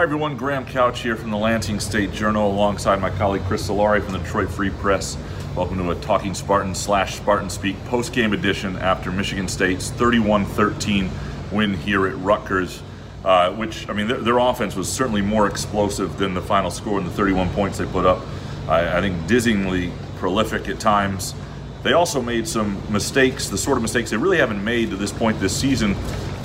Hi 0.00 0.04
everyone, 0.04 0.38
Graham 0.38 0.64
Couch 0.64 1.00
here 1.02 1.14
from 1.14 1.30
the 1.30 1.36
Lansing 1.36 1.78
State 1.78 2.10
Journal 2.10 2.50
alongside 2.50 3.02
my 3.02 3.10
colleague 3.10 3.42
Chris 3.42 3.68
Solari 3.68 4.02
from 4.02 4.14
the 4.14 4.18
Detroit 4.20 4.48
Free 4.48 4.70
Press. 4.70 5.18
Welcome 5.54 5.76
to 5.76 5.90
a 5.90 5.94
Talking 5.96 6.32
Spartan 6.32 6.74
slash 6.74 7.16
Spartan 7.16 7.50
Speak 7.50 7.76
post-game 7.84 8.32
edition 8.32 8.76
after 8.76 9.12
Michigan 9.12 9.46
State's 9.46 9.90
31-13 9.90 11.10
win 11.52 11.74
here 11.74 12.06
at 12.06 12.16
Rutgers, 12.16 12.82
uh, 13.26 13.52
which, 13.52 13.90
I 13.90 13.92
mean, 13.92 14.08
their, 14.08 14.22
their, 14.22 14.38
offense 14.38 14.74
was 14.74 14.90
certainly 14.90 15.20
more 15.20 15.46
explosive 15.46 16.16
than 16.16 16.32
the 16.32 16.40
final 16.40 16.70
score 16.70 16.96
and 16.96 17.06
the 17.06 17.12
31 17.12 17.50
points 17.50 17.76
they 17.76 17.84
put 17.84 18.06
up. 18.06 18.24
I, 18.68 18.96
I 18.96 19.00
think 19.02 19.18
dizzyingly 19.26 19.92
prolific 20.16 20.66
at 20.70 20.80
times. 20.80 21.34
They 21.82 21.92
also 21.92 22.22
made 22.22 22.48
some 22.48 22.82
mistakes, 22.90 23.50
the 23.50 23.58
sort 23.58 23.76
of 23.76 23.82
mistakes 23.82 24.08
they 24.08 24.16
really 24.16 24.38
haven't 24.38 24.64
made 24.64 24.88
to 24.92 24.96
this 24.96 25.12
point 25.12 25.38
this 25.40 25.54
season, 25.54 25.92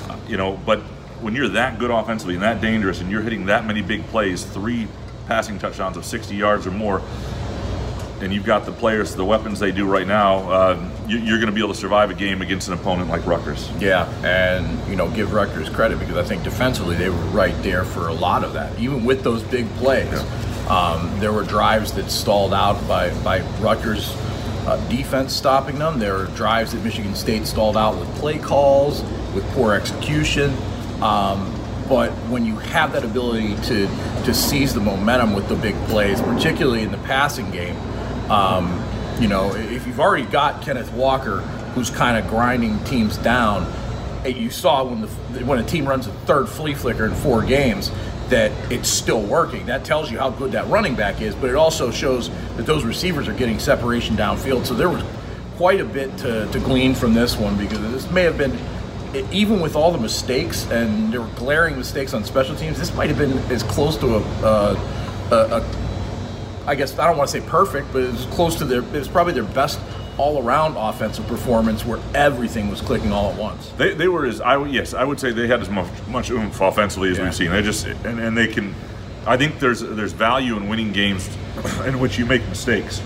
uh, 0.10 0.20
you 0.28 0.36
know, 0.36 0.60
but 0.66 0.82
when 1.26 1.34
you're 1.34 1.50
that 1.50 1.80
good 1.80 1.90
offensively 1.90 2.36
and 2.36 2.44
that 2.44 2.62
dangerous 2.62 3.02
and 3.02 3.10
you're 3.10 3.24
hitting 3.24 3.48
that 3.48 3.66
many 3.66 3.82
big 3.82 4.06
plays, 4.10 4.46
three 4.46 4.88
passing 5.26 5.58
touchdowns 5.58 5.98
of 5.98 6.06
60 6.06 6.36
yards 6.36 6.68
or 6.68 6.72
more, 6.72 7.02
and 8.22 8.32
you've 8.32 8.46
got 8.46 8.64
the 8.64 8.72
players, 8.72 9.16
the 9.16 9.26
weapons 9.26 9.60
they 9.60 9.72
do 9.72 9.88
right 9.88 10.06
now, 10.06 10.48
uh, 10.52 10.90
you, 11.08 11.18
are 11.34 11.40
going 11.40 11.48
to 11.48 11.52
be 11.52 11.62
able 11.62 11.74
to 11.74 11.80
survive 11.80 12.12
a 12.12 12.14
game 12.14 12.44
against 12.44 12.68
an 12.68 12.76
opponent 12.76 13.10
like 13.10 13.26
Rutgers. 13.26 13.68
Yeah, 13.80 14.08
and 14.24 14.88
you 14.88 14.96
know, 14.96 15.10
give 15.10 15.34
Rutgers 15.34 15.68
credit 15.68 15.98
because 15.98 16.16
I 16.16 16.24
think 16.24 16.44
defensively 16.44 16.96
they 16.96 17.10
were 17.10 17.16
right 17.32 17.56
there 17.64 17.86
for 17.86 18.08
a 18.10 18.14
lot 18.14 18.44
of 18.44 18.54
that, 18.54 18.78
even 18.78 19.04
with 19.04 19.24
those 19.24 19.42
big 19.42 19.68
plays. 19.78 20.06
Yeah. 20.06 20.68
Um, 20.70 21.20
there 21.20 21.34
were 21.34 21.44
drives 21.44 21.92
that 21.94 22.12
stalled 22.12 22.54
out 22.54 22.88
by 22.88 23.12
by 23.24 23.42
Rutgers. 23.62 24.16
Uh, 24.68 24.78
defense 24.90 25.34
stopping 25.34 25.80
them. 25.80 25.98
There 25.98 26.14
were 26.14 26.26
drives 26.28 26.74
that 26.74 26.84
Michigan 26.84 27.16
State 27.16 27.48
stalled 27.48 27.78
out 27.78 27.98
with 27.98 28.08
play 28.16 28.38
calls, 28.38 29.02
with 29.34 29.44
poor 29.54 29.74
execution. 29.74 30.56
Um, 31.02 31.54
but 31.88 32.12
when 32.30 32.46
you 32.46 32.56
have 32.56 32.94
that 32.94 33.04
ability 33.04 33.56
to 33.68 33.88
to 34.26 34.34
seize 34.34 34.74
the 34.74 34.80
momentum 34.80 35.34
with 35.34 35.48
the 35.48 35.56
big 35.56 35.76
plays, 35.86 36.20
particularly 36.22 36.82
in 36.82 36.92
the 36.92 36.98
passing 37.00 37.52
game, 37.52 37.78
um, 38.32 38.84
you 39.20 39.28
know, 39.28 39.54
if 39.56 39.86
you've 39.86 40.00
already 40.00 40.26
got 40.26 40.62
Kenneth 40.62 40.92
Walker, 40.94 41.42
who's 41.76 41.90
kind 41.90 42.18
of 42.18 42.28
grinding 42.30 42.84
teams 42.86 43.18
down, 43.18 43.72
you 44.26 44.50
saw 44.50 44.84
when 44.84 45.02
the 45.02 45.08
when 45.46 45.60
a 45.60 45.64
team 45.64 45.88
runs 45.88 46.08
a 46.08 46.12
third 46.26 46.50
flea 46.50 46.74
flicker 46.74 47.06
in 47.06 47.14
four 47.14 47.44
games 47.44 47.92
that 48.30 48.52
it's 48.72 48.90
still 48.90 49.22
working. 49.22 49.68
That 49.68 49.86
tells 49.86 50.12
you 50.12 50.18
how 50.18 50.32
good 50.32 50.54
that 50.54 50.68
running 50.68 50.96
back 50.96 51.22
is, 51.22 51.36
but 51.36 51.50
it 51.50 51.56
also 51.56 51.92
shows 51.92 52.30
that 52.58 52.66
those 52.66 52.84
receivers 52.84 53.28
are 53.28 53.34
getting 53.34 53.60
separation 53.60 54.16
downfield. 54.16 54.66
So 54.66 54.74
there 54.74 54.90
was 54.90 55.04
quite 55.58 55.80
a 55.80 55.86
bit 55.86 56.18
to, 56.18 56.48
to 56.52 56.60
glean 56.60 56.96
from 56.96 57.14
this 57.14 57.38
one 57.38 57.58
because 57.58 57.80
this 57.80 58.10
may 58.12 58.24
have 58.24 58.38
been 58.38 58.58
even 59.32 59.60
with 59.60 59.76
all 59.76 59.92
the 59.92 59.98
mistakes 59.98 60.70
and 60.72 61.12
there 61.12 61.22
were 61.22 61.34
glaring 61.36 61.78
mistakes 61.78 62.14
on 62.14 62.24
special 62.24 62.56
teams, 62.56 62.78
this 62.78 62.94
might 62.94 63.10
have 63.10 63.18
been 63.18 63.38
as 63.52 63.64
close 63.64 63.98
to 63.98 64.16
a, 64.16 64.20
a, 64.20 64.76
a, 65.32 65.58
a 65.58 65.86
I 66.68 66.76
guess 66.76 66.98
I 66.98 67.08
don't 67.08 67.18
want 67.18 67.30
to 67.30 67.42
say 67.42 67.48
perfect, 67.48 67.94
but 67.94 68.04
it 68.04 68.12
was 68.12 68.26
close 68.26 68.56
to 68.56 68.66
their. 68.66 68.82
It 68.82 68.92
was 68.92 69.08
probably 69.08 69.34
their 69.34 69.44
best 69.44 69.80
all-around 70.18 70.78
offensive 70.78 71.28
performance 71.28 71.86
where 71.86 72.00
everything 72.14 72.70
was 72.70 72.82
clicking 72.82 73.12
all 73.12 73.32
at 73.32 73.38
once. 73.38 73.70
They, 73.78 73.94
they 73.94 74.08
were 74.08 74.26
as 74.26 74.40
I 74.42 74.64
yes 74.66 74.94
I 74.94 75.04
would 75.04 75.20
say 75.20 75.32
they 75.32 75.48
had 75.48 75.62
as 75.62 75.70
much, 75.70 75.88
much 76.08 76.32
oomph 76.32 76.60
offensively 76.62 77.10
as 77.10 77.18
yeah. 77.18 77.26
we've 77.26 77.36
seen. 77.36 77.52
They 77.52 77.62
just 77.62 77.86
and, 77.86 78.20
and 78.20 78.36
they 78.36 78.48
can. 78.48 78.74
I 79.28 79.38
think 79.38 79.60
there's 79.60 79.82
there's 79.82 80.14
value 80.14 80.58
in 80.58 80.68
winning 80.68 80.92
games 80.92 81.30
in 81.86 82.00
which 82.00 82.18
you 82.18 82.26
make 82.26 82.48
mistakes. 82.48 83.02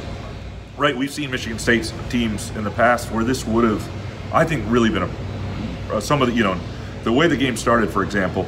Right, 0.77 0.95
we've 0.95 1.11
seen 1.11 1.29
Michigan 1.29 1.59
State's 1.59 1.93
teams 2.09 2.51
in 2.51 2.63
the 2.63 2.71
past 2.71 3.11
where 3.11 3.25
this 3.25 3.45
would 3.45 3.65
have, 3.65 3.85
I 4.33 4.45
think, 4.45 4.63
really 4.69 4.89
been 4.89 5.03
a 5.03 5.09
uh, 5.91 5.99
some 5.99 6.21
of 6.21 6.29
the 6.29 6.33
you 6.33 6.43
know 6.43 6.59
the 7.03 7.11
way 7.11 7.27
the 7.27 7.37
game 7.37 7.55
started, 7.55 7.89
for 7.89 8.03
example, 8.03 8.43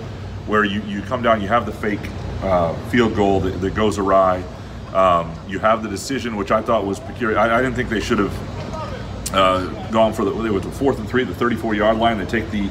where 0.45 0.63
you, 0.63 0.81
you 0.83 1.01
come 1.01 1.21
down, 1.21 1.41
you 1.41 1.47
have 1.47 1.65
the 1.65 1.71
fake 1.71 1.99
uh, 2.41 2.73
field 2.89 3.15
goal 3.15 3.39
that, 3.41 3.61
that 3.61 3.75
goes 3.75 3.97
awry. 3.97 4.43
Um, 4.93 5.33
you 5.47 5.59
have 5.59 5.83
the 5.83 5.89
decision, 5.89 6.35
which 6.35 6.51
I 6.51 6.61
thought 6.61 6.85
was 6.85 6.99
peculiar. 6.99 7.37
I, 7.37 7.57
I 7.57 7.61
didn't 7.61 7.75
think 7.75 7.89
they 7.89 8.01
should 8.01 8.19
have 8.19 9.33
uh, 9.33 9.89
gone 9.91 10.13
for 10.13 10.25
the. 10.25 10.31
It 10.45 10.51
was 10.51 10.63
the 10.63 10.71
fourth 10.71 10.99
and 10.99 11.07
three, 11.07 11.23
the 11.23 11.33
34 11.33 11.75
yard 11.75 11.97
line. 11.97 12.17
They 12.17 12.25
take 12.25 12.49
the 12.51 12.69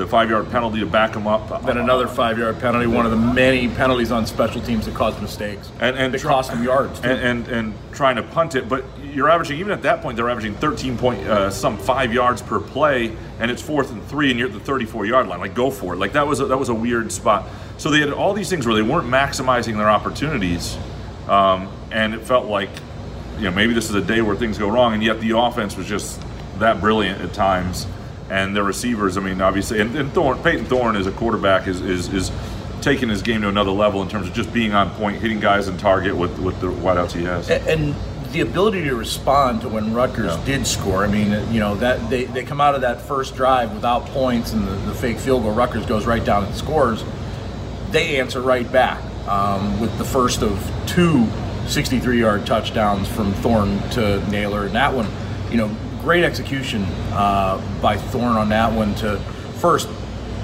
the 0.00 0.06
five 0.06 0.30
yard 0.30 0.50
penalty 0.50 0.80
to 0.80 0.86
back 0.86 1.12
them 1.12 1.26
up. 1.26 1.64
Then 1.64 1.76
another 1.76 2.08
five 2.08 2.38
yard 2.38 2.58
penalty, 2.58 2.86
one 2.86 3.04
of 3.04 3.10
the 3.10 3.18
many 3.18 3.68
penalties 3.68 4.10
on 4.10 4.26
special 4.26 4.62
teams 4.62 4.86
that 4.86 4.94
caused 4.94 5.20
mistakes. 5.20 5.70
And, 5.78 5.96
and 5.96 6.12
they 6.12 6.18
cost 6.18 6.50
them 6.50 6.64
yards. 6.64 6.98
And, 7.00 7.20
and, 7.20 7.48
and 7.48 7.74
trying 7.92 8.16
to 8.16 8.22
punt 8.22 8.54
it, 8.54 8.68
but 8.68 8.84
you're 9.12 9.30
averaging 9.30 9.58
even 9.58 9.72
at 9.72 9.82
that 9.82 10.02
point 10.02 10.16
they're 10.16 10.30
averaging 10.30 10.54
13 10.54 10.98
point 10.98 11.20
uh, 11.26 11.50
some 11.50 11.76
five 11.78 12.12
yards 12.12 12.42
per 12.42 12.60
play, 12.60 13.16
and 13.38 13.50
it's 13.50 13.62
fourth 13.62 13.90
and 13.90 14.02
three, 14.04 14.30
and 14.30 14.38
you're 14.38 14.48
at 14.48 14.54
the 14.54 14.60
34 14.60 15.06
yard 15.06 15.28
line. 15.28 15.40
Like 15.40 15.54
go 15.54 15.70
for 15.70 15.94
it. 15.94 15.96
Like 15.98 16.12
that 16.12 16.26
was 16.26 16.40
a, 16.40 16.46
that 16.46 16.58
was 16.58 16.68
a 16.68 16.74
weird 16.74 17.12
spot. 17.12 17.46
So 17.76 17.90
they 17.90 18.00
had 18.00 18.12
all 18.12 18.34
these 18.34 18.50
things 18.50 18.66
where 18.66 18.74
they 18.74 18.82
weren't 18.82 19.08
maximizing 19.08 19.76
their 19.76 19.90
opportunities, 19.90 20.76
um, 21.28 21.72
and 21.90 22.14
it 22.14 22.22
felt 22.22 22.46
like 22.46 22.70
you 23.36 23.44
know 23.44 23.52
maybe 23.52 23.72
this 23.72 23.88
is 23.88 23.94
a 23.94 24.02
day 24.02 24.22
where 24.22 24.36
things 24.36 24.58
go 24.58 24.68
wrong, 24.68 24.94
and 24.94 25.02
yet 25.02 25.20
the 25.20 25.36
offense 25.36 25.76
was 25.76 25.86
just 25.86 26.20
that 26.58 26.80
brilliant 26.80 27.20
at 27.20 27.32
times 27.32 27.86
and 28.30 28.56
the 28.56 28.62
receivers. 28.62 29.16
I 29.16 29.20
mean, 29.20 29.40
obviously, 29.40 29.80
and, 29.80 29.94
and 29.96 30.12
Payton 30.14 30.66
Thorne 30.66 30.96
as 30.96 31.06
a 31.06 31.12
quarterback 31.12 31.66
is, 31.66 31.80
is 31.80 32.12
is 32.12 32.30
taking 32.80 33.08
his 33.08 33.20
game 33.22 33.42
to 33.42 33.48
another 33.48 33.70
level 33.70 34.00
in 34.02 34.08
terms 34.08 34.26
of 34.26 34.32
just 34.32 34.52
being 34.52 34.72
on 34.72 34.90
point, 34.90 35.20
hitting 35.20 35.40
guys 35.40 35.68
in 35.68 35.76
target 35.76 36.16
with 36.16 36.38
with 36.38 36.58
the 36.60 36.68
wideouts 36.68 37.12
he 37.12 37.24
has. 37.24 37.50
And, 37.50 37.94
the 38.32 38.40
ability 38.40 38.84
to 38.84 38.94
respond 38.94 39.62
to 39.62 39.68
when 39.68 39.92
Rutgers 39.92 40.36
yeah. 40.36 40.44
did 40.44 40.66
score. 40.66 41.04
I 41.04 41.08
mean, 41.08 41.30
you 41.52 41.60
know 41.60 41.74
that 41.76 42.08
they, 42.10 42.24
they 42.24 42.44
come 42.44 42.60
out 42.60 42.74
of 42.74 42.82
that 42.82 43.00
first 43.00 43.34
drive 43.34 43.72
without 43.74 44.06
points, 44.06 44.52
and 44.52 44.66
the, 44.66 44.72
the 44.72 44.94
fake 44.94 45.18
field 45.18 45.42
goal. 45.42 45.52
Rutgers 45.52 45.86
goes 45.86 46.06
right 46.06 46.24
down 46.24 46.44
and 46.44 46.54
scores. 46.54 47.04
They 47.90 48.20
answer 48.20 48.40
right 48.40 48.70
back 48.70 49.02
um, 49.26 49.80
with 49.80 49.96
the 49.98 50.04
first 50.04 50.42
of 50.42 50.58
two 50.86 51.24
63-yard 51.64 52.46
touchdowns 52.46 53.08
from 53.08 53.32
Thorne 53.34 53.80
to 53.90 54.24
Nailor, 54.30 54.66
and 54.66 54.74
that 54.74 54.94
one, 54.94 55.08
you 55.50 55.56
know, 55.56 55.74
great 56.00 56.24
execution 56.24 56.84
uh, 57.12 57.60
by 57.82 57.96
Thorne 57.96 58.36
on 58.36 58.48
that 58.50 58.72
one 58.72 58.94
to 58.96 59.18
first 59.58 59.88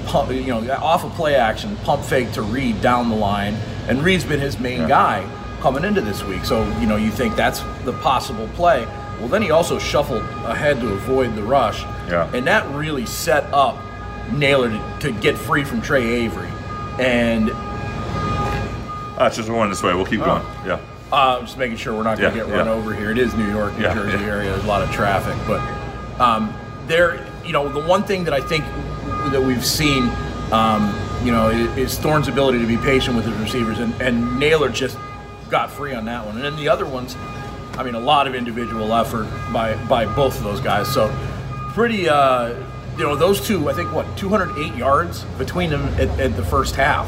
pump, 0.05 0.31
you 0.31 0.47
know, 0.47 0.71
off 0.73 1.05
of 1.05 1.13
play 1.13 1.35
action, 1.35 1.75
pump 1.77 2.03
fake 2.03 2.33
to 2.33 2.41
Reed 2.41 2.81
down 2.81 3.09
the 3.09 3.15
line, 3.15 3.55
and 3.87 4.03
Reed's 4.03 4.25
been 4.25 4.41
his 4.41 4.59
main 4.59 4.81
yeah. 4.81 4.87
guy 4.87 5.46
coming 5.59 5.83
into 5.83 6.01
this 6.01 6.23
week. 6.23 6.45
So 6.45 6.67
you 6.79 6.87
know, 6.87 6.95
you 6.95 7.11
think 7.11 7.35
that's 7.35 7.61
the 7.83 7.93
possible 8.01 8.47
play. 8.49 8.85
Well, 9.19 9.27
then 9.29 9.41
he 9.41 9.51
also 9.51 9.79
shuffled 9.79 10.21
ahead 10.45 10.79
to 10.79 10.93
avoid 10.93 11.35
the 11.35 11.43
rush, 11.43 11.81
yeah. 12.07 12.29
and 12.33 12.45
that 12.45 12.69
really 12.75 13.05
set 13.05 13.45
up 13.51 13.77
Nailor 14.31 14.69
to, 14.69 14.99
to 14.99 15.11
get 15.11 15.37
free 15.37 15.63
from 15.63 15.81
Trey 15.81 16.05
Avery, 16.23 16.49
and 16.99 17.49
that's 19.17 19.35
just 19.35 19.47
going 19.47 19.69
this 19.69 19.81
way. 19.81 19.93
We'll 19.93 20.05
keep 20.05 20.21
oh. 20.21 20.25
going. 20.25 20.67
Yeah. 20.67 20.79
Uh, 21.11 21.39
just 21.39 21.57
making 21.57 21.77
sure 21.77 21.95
we're 21.95 22.03
not 22.03 22.17
going 22.17 22.31
to 22.33 22.37
yeah, 22.37 22.45
get 22.45 22.53
run 22.53 22.65
yeah. 22.67 22.73
over 22.73 22.93
here. 22.93 23.11
It 23.11 23.17
is 23.17 23.33
New 23.33 23.49
York, 23.49 23.75
New 23.77 23.83
yeah, 23.83 23.93
Jersey 23.93 24.23
area. 24.25 24.51
There's 24.51 24.65
a 24.65 24.67
lot 24.67 24.81
of 24.81 24.91
traffic, 24.91 25.35
but 25.47 25.61
um, 26.19 26.53
there, 26.85 27.25
you 27.45 27.53
know, 27.53 27.69
the 27.69 27.79
one 27.87 28.03
thing 28.03 28.25
that 28.25 28.33
I 28.33 28.41
think 28.41 28.65
that 29.31 29.41
we've 29.41 29.65
seen, 29.65 30.09
um, 30.51 30.93
you 31.23 31.31
know, 31.31 31.49
is 31.49 31.97
Thorne's 31.97 32.27
ability 32.27 32.59
to 32.59 32.67
be 32.67 32.77
patient 32.77 33.15
with 33.15 33.25
his 33.25 33.35
receivers, 33.35 33.79
and, 33.79 33.93
and 34.01 34.37
Nailor 34.37 34.69
just 34.69 34.97
got 35.49 35.71
free 35.71 35.93
on 35.93 36.05
that 36.05 36.25
one. 36.25 36.35
And 36.35 36.43
then 36.43 36.55
the 36.55 36.69
other 36.69 36.85
ones, 36.85 37.15
I 37.77 37.83
mean, 37.83 37.95
a 37.95 37.99
lot 37.99 38.27
of 38.27 38.35
individual 38.35 38.93
effort 38.93 39.27
by 39.53 39.75
by 39.85 40.05
both 40.05 40.37
of 40.37 40.43
those 40.43 40.59
guys. 40.59 40.91
So 40.93 41.13
pretty, 41.73 42.09
uh, 42.09 42.53
you 42.97 43.03
know, 43.03 43.15
those 43.15 43.45
two, 43.45 43.69
I 43.69 43.73
think, 43.73 43.93
what 43.93 44.17
208 44.17 44.75
yards 44.75 45.23
between 45.37 45.69
them 45.69 45.83
at, 45.95 46.19
at 46.19 46.35
the 46.35 46.43
first 46.43 46.75
half. 46.75 47.07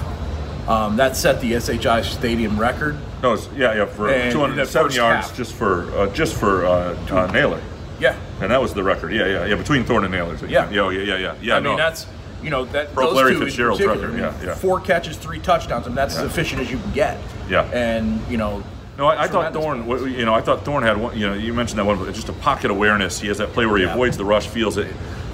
Um, 0.70 0.98
that 0.98 1.16
set 1.16 1.42
the 1.42 1.60
SHI 1.60 2.04
Stadium 2.04 2.60
record. 2.60 2.96
No, 3.24 3.36
yeah, 3.56 3.74
yeah, 3.74 3.86
for 3.86 4.10
and 4.10 4.32
207 4.32 4.92
yards 4.92 5.28
half. 5.28 5.36
just 5.36 5.54
for 5.54 5.92
uh, 5.98 6.08
just 6.14 6.36
for 6.36 6.66
uh, 6.66 6.96
uh, 7.10 7.32
Nailor. 7.32 7.62
Yeah, 8.00 8.16
and 8.40 8.52
that 8.52 8.62
was 8.62 8.74
the 8.74 8.84
record. 8.84 9.12
Yeah, 9.12 9.26
yeah, 9.26 9.46
yeah, 9.46 9.56
between 9.56 9.84
Thorne 9.84 10.04
and 10.04 10.14
Nailor. 10.14 10.38
So 10.38 10.46
yeah, 10.46 10.70
yeah, 10.70 10.90
yeah, 10.90 11.02
yeah, 11.02 11.18
yeah. 11.18 11.36
yeah 11.42 11.56
I 11.58 11.60
no. 11.60 11.70
mean, 11.70 11.78
that's 11.78 12.06
you 12.42 12.50
know 12.50 12.66
that 12.66 12.94
Broke 12.94 13.10
those 13.10 13.18
Larry 13.18 13.36
Fitzgerald's 13.36 13.82
record, 13.84 14.18
yeah, 14.18 14.34
yeah. 14.44 14.56
Four 14.56 14.80
catches, 14.80 15.18
three 15.18 15.40
touchdowns. 15.40 15.86
I 15.86 15.90
mean, 15.90 15.96
that's 15.96 16.18
as 16.18 16.24
efficient 16.24 16.62
as 16.62 16.72
you 16.72 16.78
can 16.78 16.92
get. 16.92 17.18
Yeah. 17.50 17.64
And 17.74 18.22
you 18.30 18.38
know, 18.38 18.64
No, 18.98 19.08
I, 19.08 19.24
I 19.24 19.28
thought 19.28 19.54
plays. 19.54 19.88
You 20.08 20.26
know, 20.26 20.34
I 20.34 20.42
thought 20.42 20.64
Thorne 20.66 20.84
had 20.84 20.98
one. 20.98 21.18
You 21.18 21.28
know, 21.28 21.34
you 21.34 21.54
mentioned 21.54 21.80
that 21.80 21.86
one. 21.86 22.14
Just 22.14 22.30
a 22.30 22.34
pocket 22.34 22.72
awareness. 22.72 23.20
He 23.20 23.28
has 23.28 23.38
that 23.40 23.50
play 23.54 23.66
where 23.66 23.78
he 23.78 23.84
Yeah. 23.84 23.94
avoids 23.94 24.18
the 24.18 24.26
rush, 24.26 24.48
feels 24.48 24.78
it. 24.78 24.88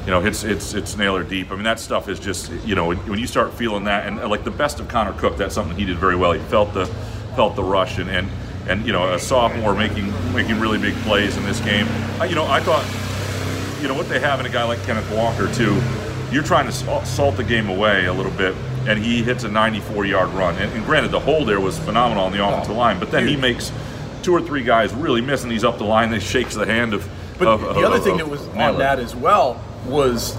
You 0.06 0.12
know, 0.12 0.24
it's 0.24 0.44
it's 0.44 0.74
it's 0.74 0.96
Nailor 0.98 1.24
deep. 1.24 1.52
I 1.52 1.56
mean, 1.56 1.63
that 1.63 1.80
stuff 1.80 2.07
is 2.10 2.19
just. 2.19 2.52
You 2.66 2.75
know, 2.75 2.94
when, 2.94 3.19
you 3.19 3.28
start 3.28 3.54
feeling 3.54 3.86
that, 3.86 4.06
and 4.07 4.18
like 4.30 4.44
the 4.44 4.52
best 4.52 4.80
of 4.80 4.88
Connor 4.88 5.13
Cook, 5.13 5.38
that's 5.38 5.56
something 5.56 5.78
he 5.78 5.86
did 5.86 5.98
very 5.98 6.16
well. 6.16 6.31
He 6.31 6.40
felt 6.42 6.74
the 6.74 6.86
felt 7.36 7.56
the 7.56 7.63
rush, 7.63 7.98
and 7.98 8.10
and 8.10 8.30
and 8.68 8.86
you 8.86 8.94
know, 8.94 9.13
a 9.13 9.19
sophomore 9.19 9.75
making 9.75 10.13
making 10.34 10.60
really 10.60 10.78
big 10.78 10.96
plays 11.04 11.38
in 11.38 11.44
this 11.44 11.60
game. 11.62 11.88
I, 12.19 12.25
you 12.25 12.36
know, 12.36 12.46
I 12.48 12.60
thought. 12.60 12.86
You 13.81 13.90
know 13.90 13.94
what 13.98 14.10
they 14.10 14.19
have 14.19 14.40
in 14.40 14.48
a 14.48 14.50
guy 14.50 14.63
like 14.63 14.81
Kenneth 14.84 15.12
Walker 15.12 15.52
too. 15.54 15.80
You're 16.31 16.44
trying 16.44 16.66
to 16.66 16.72
salt 16.72 17.04
uh, 17.04 17.06
salt 17.06 17.38
the 17.38 17.44
game 17.44 17.69
away 17.69 18.06
a 18.06 18.13
little 18.13 18.31
bit, 18.31 18.56
and 18.88 18.98
he 18.98 19.24
hits 19.24 19.44
a 19.44 19.50
94-yard 19.50 20.30
run. 20.30 20.56
And, 20.57 20.72
and 20.74 20.86
granted, 20.86 21.12
the 21.12 21.19
hole 21.19 21.45
there 21.45 21.60
was 21.60 21.77
phenomenal 21.80 22.25
on 22.25 22.31
the 22.31 22.39
oh, 22.39 22.50
offensive 22.50 22.75
line, 22.75 23.00
but 23.00 23.12
then 23.12 23.27
he 23.27 23.36
makes 23.36 23.72
two 24.24 24.33
or 24.33 24.42
three 24.42 24.63
guys 24.63 24.94
really 24.94 25.22
missing 25.22 25.51
he's 25.51 25.63
up 25.63 25.77
the 25.77 25.83
line. 25.83 26.12
That 26.12 26.22
shakes 26.22 26.56
the 26.56 26.66
hand 26.66 26.94
of. 26.94 27.07
But 27.38 27.48
of- 27.48 27.62
the 27.62 27.68
of- 27.69 27.77
other 27.77 27.98
of- 27.98 28.04
thing 28.04 28.18
that 28.18 28.30
was 28.30 28.42
on 28.50 28.56
Nailor. 28.56 28.77
that 28.80 29.00
as 29.00 29.16
well 29.16 29.62
was 29.86 30.38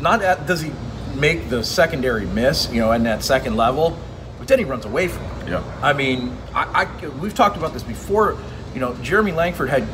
not 0.00 0.22
at, 0.22 0.46
does 0.46 0.60
he 0.60 0.72
make 1.14 1.48
the 1.48 1.62
secondary 1.64 2.26
miss, 2.26 2.70
you 2.72 2.80
know, 2.80 2.92
in 2.92 3.04
that 3.04 3.22
second 3.22 3.56
level, 3.56 3.98
but 4.38 4.48
then 4.48 4.58
he 4.58 4.64
runs 4.64 4.84
away 4.84 5.08
from 5.08 5.24
it. 5.24 5.48
Yeah. 5.48 5.62
I 5.82 5.92
mean, 5.92 6.36
I, 6.54 6.84
I 6.84 7.08
we've 7.20 7.34
talked 7.34 7.56
about 7.56 7.72
this 7.72 7.82
before. 7.82 8.38
You 8.74 8.80
know, 8.80 8.94
Jeremy 8.96 9.32
Langford 9.32 9.70
had 9.70 9.86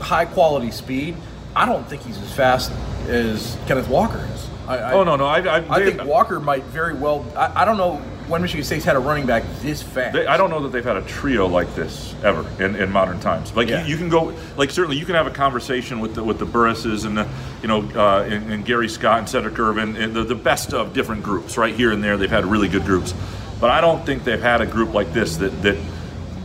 high 0.00 0.24
quality 0.24 0.70
speed. 0.70 1.16
I 1.54 1.66
don't 1.66 1.86
think 1.88 2.02
he's 2.02 2.18
as 2.18 2.32
fast 2.32 2.72
as 3.08 3.56
Kenneth 3.66 3.88
Walker 3.88 4.26
is. 4.32 4.48
I, 4.66 4.78
I, 4.78 4.92
Oh 4.92 5.04
no, 5.04 5.16
no, 5.16 5.26
I, 5.26 5.40
I, 5.40 5.76
I 5.76 5.84
think 5.84 6.04
Walker 6.04 6.40
might 6.40 6.64
very 6.64 6.94
well. 6.94 7.24
I, 7.36 7.62
I 7.62 7.64
don't 7.64 7.76
know 7.76 7.96
when 8.28 8.40
Michigan 8.40 8.64
State's 8.64 8.84
had 8.84 8.94
a 8.96 9.00
running 9.00 9.26
back 9.26 9.42
this 9.60 9.82
fast. 9.82 10.14
They, 10.14 10.26
I 10.26 10.36
don't 10.36 10.48
know 10.48 10.60
that 10.62 10.68
they've 10.70 10.84
had 10.84 10.96
a 10.96 11.02
trio 11.02 11.46
like 11.48 11.74
this 11.74 12.14
ever 12.22 12.46
in, 12.62 12.76
in 12.76 12.90
modern 12.90 13.18
times. 13.20 13.54
Like 13.54 13.68
Yeah. 13.68 13.82
you, 13.84 13.90
you 13.90 13.96
can 13.98 14.08
go, 14.08 14.32
like 14.56 14.70
certainly 14.70 14.96
you 14.96 15.04
can 15.04 15.16
have 15.16 15.26
a 15.26 15.30
conversation 15.32 15.98
with 16.00 16.14
the 16.14 16.22
with 16.22 16.38
the 16.38 16.46
Burrises 16.46 17.04
and 17.04 17.18
the, 17.18 17.28
you 17.60 17.68
know, 17.68 17.80
uh, 17.94 18.22
and, 18.22 18.50
and 18.52 18.64
Gary 18.64 18.88
Scott 18.88 19.18
and 19.18 19.28
Cedric 19.28 19.58
Irvin 19.58 19.96
and 19.96 20.14
the, 20.14 20.22
the 20.22 20.36
best 20.36 20.72
of 20.72 20.94
different 20.94 21.22
groups. 21.24 21.58
Right 21.58 21.74
here 21.74 21.90
and 21.90 22.02
there, 22.02 22.16
they've 22.16 22.30
had 22.30 22.46
really 22.46 22.68
good 22.68 22.84
groups, 22.84 23.12
but 23.60 23.70
I 23.70 23.80
don't 23.80 24.06
think 24.06 24.22
they've 24.24 24.40
had 24.40 24.60
a 24.60 24.66
group 24.66 24.94
like 24.94 25.12
this 25.12 25.36
that 25.38 25.50
that 25.62 25.76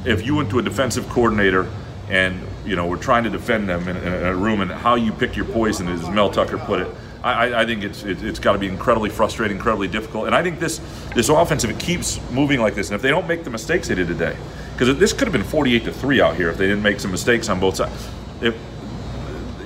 if 0.06 0.26
you 0.26 0.36
went 0.36 0.50
to 0.50 0.60
a 0.60 0.64
defensive 0.64 1.08
coordinator 1.10 1.70
and 2.10 2.47
you 2.68 2.76
know 2.76 2.86
we're 2.86 2.98
trying 2.98 3.24
to 3.24 3.30
defend 3.30 3.68
them 3.70 3.88
in, 3.88 3.98
in 3.98 4.14
a 4.14 4.36
room 4.36 4.62
and 4.62 4.70
how 4.70 4.96
you 4.96 5.12
pick 5.12 5.36
your 5.36 5.46
poison, 5.46 5.88
as 5.88 6.08
Mel 6.10 6.30
Tucker 6.30 6.58
put 6.58 6.82
it. 6.82 6.88
I, 7.24 7.62
I- 7.62 7.66
think 7.66 7.84
it's 7.84 8.04
it, 8.04 8.22
it's 8.24 8.40
got 8.40 8.54
to 8.54 8.60
be 8.60 8.68
incredibly 8.68 9.10
frustrating, 9.10 9.58
incredibly 9.58 9.88
difficult, 9.88 10.28
and 10.28 10.36
I 10.36 10.44
think 10.44 10.60
this 10.60 10.80
this 11.16 11.30
offense, 11.30 11.64
if 11.64 11.70
it 11.72 11.80
keeps 11.80 12.20
moving 12.32 12.60
like 12.60 12.76
this, 12.76 12.90
and 12.90 12.96
if 12.96 13.02
they 13.02 13.10
don't 13.10 13.28
make 13.28 13.44
the 13.44 13.50
mistakes 13.50 13.88
they 13.88 13.96
did 13.96 14.08
today, 14.08 14.36
because 14.74 14.98
this 15.00 15.14
could 15.14 15.28
have 15.28 15.34
been 15.34 15.44
48 15.44 15.86
to 15.86 15.92
three 15.94 16.22
out 16.22 16.36
here 16.36 16.50
if 16.50 16.58
they 16.58 16.68
didn't 16.68 16.84
make 16.84 17.00
some 17.00 17.12
mistakes 17.12 17.50
on 17.50 17.60
both 17.60 17.78
sides. 17.78 18.08
If 18.42 18.56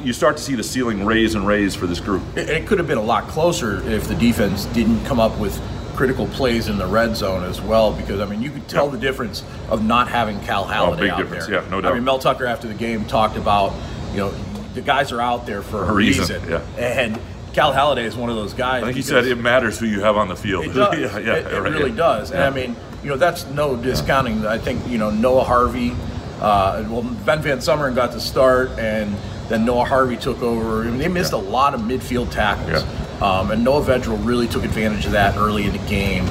you 0.01 0.13
start 0.13 0.37
to 0.37 0.43
see 0.43 0.55
the 0.55 0.63
ceiling 0.63 1.05
raise 1.05 1.35
and 1.35 1.45
raise 1.45 1.75
for 1.75 1.85
this 1.87 1.99
group, 1.99 2.23
It, 2.35 2.49
it 2.49 2.67
could 2.67 2.79
have 2.79 2.87
been 2.87 2.97
a 2.97 3.03
lot 3.03 3.27
closer 3.27 3.83
if 3.87 4.07
the 4.07 4.15
defense 4.15 4.65
didn't 4.67 5.03
come 5.05 5.19
up 5.19 5.37
with 5.37 5.59
critical 5.91 6.27
plays 6.27 6.67
in 6.67 6.77
the 6.77 6.85
red 6.87 7.15
zone 7.15 7.43
as 7.43 7.61
well. 7.61 7.93
Because 7.93 8.19
I 8.19 8.25
mean, 8.25 8.41
you 8.41 8.49
could 8.51 8.67
tell 8.67 8.85
Yeah. 8.85 8.91
the 8.91 8.97
difference 8.97 9.43
of 9.69 9.83
not 9.83 10.07
having 10.07 10.39
Cal 10.41 10.65
Haladay 10.65 10.93
oh, 10.93 10.97
big 10.97 11.09
out 11.11 11.17
difference. 11.19 11.45
there. 11.47 11.61
Yeah, 11.63 11.69
no 11.69 11.81
doubt. 11.81 11.91
I 11.91 11.95
mean, 11.95 12.03
Mel 12.03 12.19
Tucker 12.19 12.45
after 12.45 12.67
the 12.67 12.73
game 12.73 13.05
talked 13.05 13.37
about, 13.37 13.73
you 14.11 14.17
know, 14.17 14.33
the 14.73 14.81
guys 14.81 15.11
are 15.11 15.21
out 15.21 15.45
there 15.45 15.61
for 15.61 15.83
a, 15.83 15.87
A 15.89 15.93
reason, 15.93 16.41
yeah. 16.49 16.61
and 16.77 17.19
Cal 17.53 17.73
Haladay 17.73 18.05
is 18.05 18.15
one 18.15 18.29
of 18.29 18.37
those 18.37 18.53
guys. 18.53 18.83
I 18.83 18.85
think 18.87 18.95
he 18.95 19.01
said 19.01 19.25
it 19.25 19.35
matters 19.37 19.77
who 19.77 19.85
you 19.85 19.99
have 20.01 20.15
on 20.15 20.29
the 20.29 20.35
field. 20.35 20.65
it 20.65 20.73
does. 20.73 20.97
yeah, 20.97 21.17
yeah, 21.19 21.33
it, 21.35 21.47
it 21.53 21.59
right, 21.61 21.71
really 21.71 21.89
yeah. 21.91 21.95
does. 21.97 22.31
And. 22.31 22.41
I 22.43 22.49
mean, 22.49 22.75
you 23.03 23.09
know, 23.09 23.17
that's 23.17 23.45
no 23.47 23.75
discounting. 23.75 24.45
I 24.45 24.57
think 24.57 24.87
you 24.87 24.97
know 24.97 25.09
Noah 25.09 25.43
Harvey. 25.43 25.93
Uh, 26.39 26.83
well, 26.89 27.03
Ben 27.25 27.43
VanSumeren 27.43 27.93
got 27.95 28.11
the 28.13 28.19
start, 28.21 28.69
and 28.79 29.15
then 29.49 29.65
Noah 29.65 29.85
Harvey 29.85 30.17
took 30.17 30.41
over. 30.41 30.81
I 30.81 30.85
mean, 30.85 30.97
they 30.99 31.07
missed 31.07 31.33
a 31.33 31.37
lot 31.37 31.73
of 31.73 31.81
midfield 31.81 32.31
tackles, 32.31 32.83
um, 33.21 33.51
and 33.51 33.63
Noah 33.63 33.81
Vedral 33.83 34.23
really 34.25 34.47
took 34.47 34.63
advantage 34.63 35.05
of 35.05 35.11
that 35.13 35.37
early 35.37 35.65
in 35.65 35.71
the 35.73 35.87
game. 35.89 36.25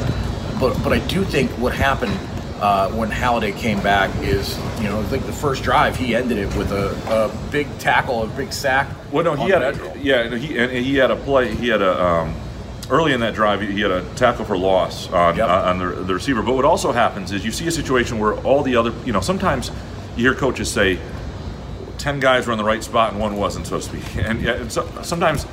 But 0.58 0.74
but 0.82 0.92
I 0.92 0.98
do 1.06 1.24
think 1.24 1.50
what 1.52 1.74
happened. 1.74 2.16
Uh, 2.60 2.90
when 2.90 3.08
Haladay 3.10 3.56
came 3.56 3.80
back, 3.82 4.14
is 4.22 4.58
you 4.82 4.88
know 4.90 5.00
I 5.00 5.04
think 5.04 5.24
the 5.24 5.32
first 5.32 5.62
drive 5.62 5.96
he 5.96 6.14
ended 6.14 6.36
it 6.36 6.54
with 6.58 6.72
a, 6.72 6.90
a 7.10 7.50
big 7.50 7.66
tackle, 7.78 8.22
a 8.24 8.26
big 8.26 8.52
sack. 8.52 8.86
Well, 9.10 9.24
no, 9.24 9.34
he 9.34 9.48
had 9.48 9.62
Vedral. 9.62 9.94
a, 9.94 9.98
yeah, 9.98 10.36
he 10.36 10.58
and 10.58 10.70
he 10.70 10.96
had 10.96 11.10
a 11.10 11.16
play. 11.16 11.54
He 11.54 11.68
had 11.68 11.80
a 11.80 12.04
um, 12.04 12.34
early 12.90 13.14
in 13.14 13.20
that 13.20 13.32
drive. 13.34 13.62
He 13.62 13.80
had 13.80 13.90
a 13.90 14.04
tackle 14.14 14.44
for 14.44 14.58
loss 14.58 15.08
on 15.10 15.36
Yep. 15.38 15.48
on 15.48 15.78
the, 15.78 15.86
the 16.02 16.12
receiver. 16.12 16.42
But 16.42 16.54
what 16.54 16.66
also 16.66 16.92
happens 16.92 17.32
is 17.32 17.46
you 17.46 17.50
see 17.50 17.66
a 17.66 17.70
situation 17.70 18.18
where 18.18 18.34
all 18.40 18.62
the 18.62 18.76
other, 18.76 18.92
you 19.06 19.14
know, 19.14 19.22
sometimes 19.22 19.70
you 20.16 20.24
hear 20.24 20.34
coaches 20.34 20.70
say, 20.70 20.98
10 21.96 22.20
guys 22.20 22.46
were 22.46 22.52
in 22.52 22.58
the 22.58 22.64
right 22.64 22.82
spot 22.84 23.12
and 23.12 23.20
one 23.20 23.36
wasn't, 23.36 23.66
so 23.66 23.78
to 23.78 23.82
speak. 23.82 24.04
And, 24.26 24.42
yeah, 24.42 24.52
and 24.52 24.70
so, 24.70 24.86
sometimes 25.02 25.46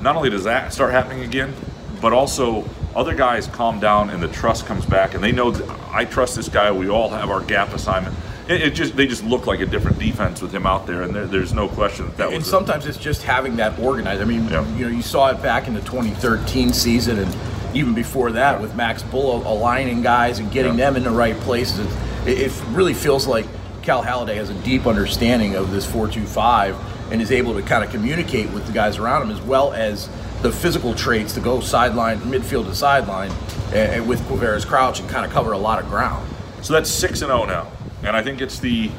not 0.00 0.16
only 0.16 0.30
does 0.30 0.44
that 0.44 0.72
start 0.72 0.92
happening 0.92 1.22
again, 1.24 1.52
but 2.00 2.12
also 2.12 2.64
other 2.94 3.14
guys 3.14 3.46
calm 3.48 3.78
down 3.80 4.10
and 4.10 4.22
the 4.22 4.28
trust 4.28 4.66
comes 4.66 4.84
back 4.86 5.14
and 5.14 5.22
they 5.22 5.32
know 5.32 5.50
that 5.50 5.78
I 5.92 6.04
trust 6.04 6.36
this 6.36 6.48
guy. 6.48 6.70
We 6.70 6.88
all 6.88 7.08
have 7.10 7.30
our 7.30 7.40
gap 7.42 7.72
assignment. 7.72 8.14
It, 8.48 8.62
it 8.62 8.70
just 8.74 8.96
they 8.96 9.06
just 9.06 9.24
look 9.24 9.46
like 9.46 9.60
a 9.60 9.66
different 9.66 9.98
defense 9.98 10.40
with 10.40 10.52
him 10.54 10.66
out 10.66 10.86
there, 10.86 11.02
and 11.02 11.12
there, 11.14 11.26
there's 11.26 11.52
no 11.52 11.68
question 11.68 12.06
that 12.06 12.16
that 12.18 12.32
and 12.32 12.46
sometimes 12.46 12.86
it's 12.86 12.96
just 12.98 13.22
having 13.22 13.56
that 13.56 13.76
organized. 13.80 14.22
I 14.22 14.24
mean, 14.24 14.46
Yeah. 14.48 14.64
you 14.76 14.84
know, 14.84 14.90
you 14.90 15.02
saw 15.02 15.30
it 15.30 15.42
back 15.42 15.66
in 15.66 15.74
the 15.74 15.80
2013 15.80 16.72
season, 16.72 17.18
and 17.18 17.36
even 17.74 17.92
before 17.92 18.30
that 18.32 18.60
with 18.60 18.74
Max 18.76 19.02
Bull 19.02 19.42
aligning 19.46 20.00
guys 20.00 20.38
and 20.38 20.50
getting 20.52 20.78
Yeah. 20.78 20.86
them 20.90 20.96
in 20.96 21.02
the 21.02 21.10
right 21.10 21.38
places. 21.40 21.86
It, 22.24 22.38
it 22.40 22.52
really 22.70 22.94
feels 22.94 23.26
like 23.26 23.46
Cal 23.82 24.02
Haladay 24.04 24.36
has 24.36 24.48
a 24.50 24.54
deep 24.54 24.86
understanding 24.86 25.56
of 25.56 25.70
this 25.72 25.84
4-2-5 25.86 26.76
and 27.10 27.20
is 27.22 27.30
able 27.30 27.54
to 27.54 27.62
kind 27.62 27.84
of 27.84 27.90
communicate 27.90 28.50
with 28.50 28.66
the 28.66 28.72
guys 28.72 28.98
around 28.98 29.22
him 29.22 29.30
as 29.30 29.40
well 29.42 29.72
as 29.72 30.08
the 30.42 30.52
physical 30.52 30.94
traits 30.94 31.32
to 31.34 31.40
go 31.40 31.60
sideline, 31.60 32.18
midfield 32.20 32.66
to 32.66 32.74
sideline, 32.74 33.30
and, 33.72 34.06
with 34.08 34.20
Quavaris 34.22 34.66
Crouch 34.66 35.00
and 35.00 35.08
kind 35.08 35.24
of 35.24 35.32
cover 35.32 35.52
a 35.52 35.58
lot 35.58 35.78
of 35.82 35.88
ground. 35.88 36.28
So 36.62 36.72
that's 36.72 36.90
six 36.90 37.22
and 37.22 37.28
zero 37.30 37.44
now, 37.44 37.70
and 38.02 38.16
I 38.16 38.22
think 38.22 38.40
it's 38.40 38.58
the. 38.58 38.90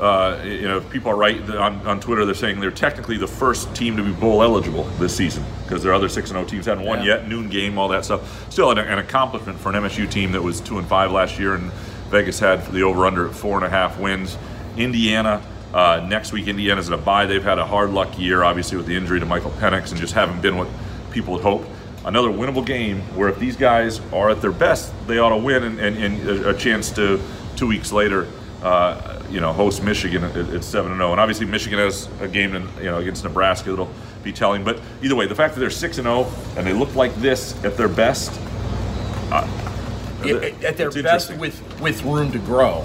Uh, 0.00 0.40
you 0.42 0.62
know, 0.62 0.78
if 0.78 0.90
people 0.90 1.12
are 1.12 1.16
right 1.16 1.38
on, 1.50 1.74
on 1.86 2.00
Twitter. 2.00 2.24
They're 2.24 2.34
saying 2.34 2.58
they're 2.58 2.70
technically 2.72 3.18
the 3.18 3.26
first 3.28 3.72
team 3.76 3.96
to 3.98 4.02
be 4.02 4.10
bowl 4.10 4.42
eligible 4.42 4.84
this 4.98 5.14
season 5.14 5.44
because 5.62 5.82
their 5.82 5.92
other 5.92 6.08
six 6.08 6.30
and 6.30 6.38
zero 6.38 6.48
teams 6.48 6.66
haven't 6.66 6.86
won 6.86 7.00
Yeah. 7.00 7.18
yet. 7.18 7.28
Noon 7.28 7.48
game, 7.48 7.78
all 7.78 7.86
that 7.88 8.04
stuff. 8.04 8.50
Still 8.50 8.70
an, 8.72 8.78
an 8.78 8.98
accomplishment 8.98 9.60
for 9.60 9.68
an 9.68 9.76
MSU 9.76 10.10
team 10.10 10.32
that 10.32 10.42
was 10.42 10.60
two 10.60 10.78
and 10.78 10.88
five 10.88 11.12
last 11.12 11.38
year, 11.38 11.54
and 11.54 11.70
Vegas 12.10 12.40
had 12.40 12.66
the 12.72 12.82
over 12.82 13.06
under 13.06 13.28
at 13.28 13.34
four 13.34 13.56
and 13.58 13.66
a 13.66 13.68
half 13.68 14.00
wins. 14.00 14.36
Indiana. 14.76 15.40
Uh, 15.72 16.04
next 16.06 16.32
week, 16.32 16.48
Indiana's 16.48 16.88
in 16.88 16.94
a 16.94 16.98
bye. 16.98 17.26
They've 17.26 17.42
had 17.42 17.58
a 17.58 17.64
hard 17.64 17.90
luck 17.90 18.18
year, 18.18 18.42
obviously, 18.42 18.76
with 18.76 18.86
the 18.86 18.96
injury 18.96 19.20
to 19.20 19.26
Michael 19.26 19.50
Penix, 19.52 19.90
and 19.90 19.98
just 19.98 20.12
haven't 20.12 20.42
been 20.42 20.56
what 20.56 20.68
people 21.10 21.36
had 21.36 21.42
hoped. 21.42 21.68
Another 22.04 22.28
winnable 22.28 22.66
game 22.66 23.00
where 23.16 23.28
if 23.28 23.38
these 23.38 23.56
guys 23.56 24.00
are 24.12 24.28
at 24.28 24.42
their 24.42 24.52
best, 24.52 24.92
they 25.06 25.18
ought 25.18 25.30
to 25.30 25.36
win 25.36 25.62
and, 25.62 25.78
and, 25.78 25.96
and 25.96 26.46
a, 26.46 26.54
chance 26.54 26.90
to 26.92 27.20
two 27.56 27.66
weeks 27.66 27.92
later, 27.92 28.26
uh, 28.62 29.22
you 29.30 29.40
know, 29.40 29.52
host 29.52 29.82
Michigan 29.82 30.24
at, 30.24 30.36
at 30.36 30.64
seven 30.64 30.90
and 30.90 30.98
zero. 30.98 31.12
And 31.12 31.20
obviously, 31.20 31.46
Michigan 31.46 31.78
has 31.78 32.08
a 32.20 32.28
game, 32.28 32.54
in, 32.54 32.68
you 32.78 32.84
know, 32.84 32.98
against 32.98 33.24
Nebraska 33.24 33.70
that'll 33.70 33.90
be 34.22 34.32
telling. 34.32 34.64
But 34.64 34.80
either 35.02 35.14
way, 35.14 35.26
the 35.26 35.34
fact 35.34 35.54
that 35.54 35.60
they're 35.60 35.70
six 35.70 35.96
and 35.98 36.06
zero 36.06 36.30
and 36.56 36.66
they 36.66 36.72
look 36.72 36.94
like 36.94 37.14
this 37.16 37.54
at 37.64 37.76
their 37.76 37.88
best, 37.88 38.32
At- 39.30 40.64
at 40.64 40.76
their 40.76 40.90
best 40.90 41.34
with, 41.36 41.80
with 41.80 42.02
room 42.02 42.30
to 42.32 42.38
grow. 42.38 42.84